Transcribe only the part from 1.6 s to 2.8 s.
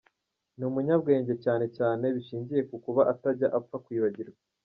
cyane bishingiye ku